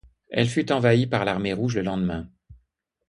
[0.31, 2.27] Elle fut envahie par l'Armée rouge le lendemain.